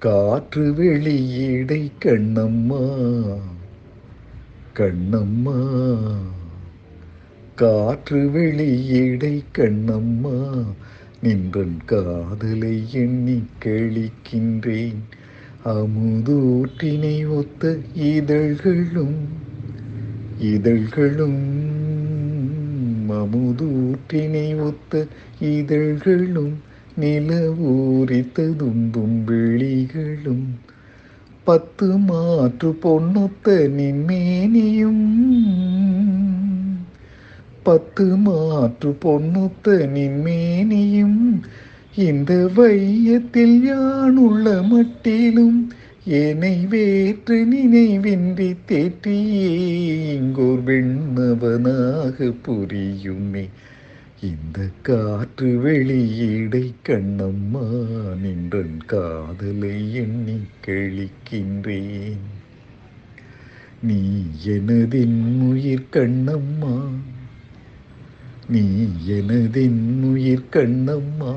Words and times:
காற்று 0.00 0.72
வெளியீடை 0.72 1.90
கண்ணம்மா 2.04 2.84
கண்ணம்மா. 4.76 5.58
காற்று 7.56 8.30
வெளியீடை 8.34 9.44
கண்ணம்மா 9.58 10.64
நின்றன் 11.22 11.84
காதலை 11.86 12.92
எண்ணி 12.92 13.42
கழிக்கின்றேன் 13.64 15.02
அமுதூற்றினை 15.64 17.28
ஒத்த 17.28 17.78
இதழ்களும் 17.94 19.28
இதழ்களும். 20.38 21.44
அமுதூற்றினை 23.08 24.62
ஒத்த 24.62 25.06
இதழ்களும் 25.40 26.68
நிலவூரித்த 27.00 28.54
தும்பும் 28.58 29.24
விழிகளும் 29.26 30.46
பத்து 31.44 31.86
மாற்று 31.86 32.78
பொன்னொத்த 32.82 33.68
நின்மேனியும். 33.76 35.06
பத்து 37.62 38.04
மாற்று 38.04 38.96
பொன்னொத்த 39.02 39.90
நின்மேனியும் 39.94 41.42
இந்த 41.96 42.50
வையத்தில் 42.56 43.56
யானுள்ள 43.64 44.68
மட்டிலும் 44.68 45.72
என்னை 46.04 46.66
வேற்று 46.70 47.46
நினைவின்றி 47.46 48.56
தேற்றியே. 48.68 49.48
இங்கோர் 50.14 50.62
வெண்ணவனாக 50.64 52.34
புரியுமே. 52.46 53.48
இந்த 54.22 54.68
காற்று 54.82 55.60
வெளியீடை 55.64 56.74
கண்ணம்மா 56.88 57.62
நின்றன் 58.22 58.80
காதலை 58.86 59.94
எண்ணி 59.94 60.40
கழிக்கின்றேன். 60.66 62.26
நீ 63.82 64.00
எனதின் 64.46 65.40
உயிர் 65.40 65.86
கண்ணம்மா 65.92 66.74
நீ 68.48 68.64
எனதின் 69.08 70.02
உயிர் 70.02 70.50
கண்ணம்மா 70.52 71.32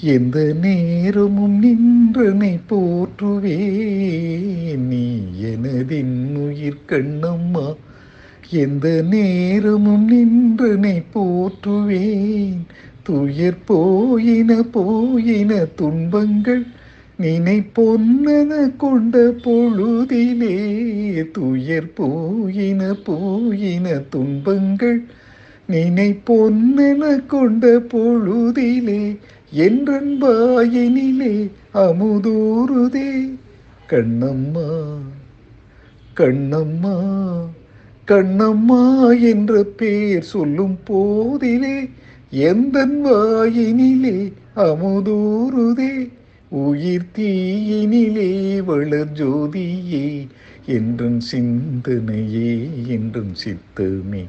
எந்த 0.00 0.52
நேரமும் 0.62 1.62
நின்றனை 1.62 2.60
போற்றுவே 2.68 3.58
நீ 4.76 5.04
எனதின் 5.40 6.36
உயிர் 6.36 6.84
கண்ணம்மா 6.86 7.66
எந்த 8.50 9.04
நேரமும் 9.10 10.04
நின்று 10.04 10.76
நீ 10.76 11.00
போற்றுவேன். 11.14 12.56
துயர் 13.02 13.64
போயின 13.64 14.62
போயின 14.62 15.64
துன்பங்கள் 15.64 16.66
நினை 17.16 17.66
பொன்னன 17.76 18.76
கொண்ட 18.76 19.28
பொழுதிலே. 19.28 20.56
துயர் 21.30 21.92
போயின 21.92 22.94
போயின 23.04 23.90
துன்பங்கள் 23.90 25.04
நினை 25.66 26.18
பொன்னென 26.26 27.26
கொண்ட 27.26 27.78
பொழுதிலே. 27.78 29.16
என்றன்பாயினிலே 29.56 31.50
அமுதூறுதே. 31.74 33.30
கண்ணம்மா 33.88 34.96
கண்ணம்மா. 36.16 37.27
கண்ணம்மா 38.08 39.18
என்ற 39.20 39.62
பேர் 39.62 40.22
சொல்லும் 40.22 40.78
போதிலே 40.86 41.90
எந்த 42.30 42.86
வாயினிலே 42.86 44.32
அமுதூறுதே? 44.56 46.10
உயிர் 46.48 47.10
தீயினிலே 47.16 48.64
வளர் 48.64 49.12
ஜோதியே 49.12 50.28
என்றும் 50.66 51.20
சிந்தனையே 51.32 52.70
என்றும் 52.86 53.34
சித்தமே. 53.44 54.28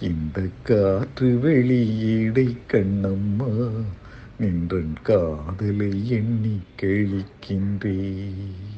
இந்த 0.00 0.42
காற்று 0.62 1.38
வெளியீடை 1.42 2.56
கண்ணம்மா 2.70 3.84
நின்றன் 4.38 4.96
காதலை 5.02 6.08
எண்ணி 6.08 6.60
கழிக்கின்றேன் 6.82 8.75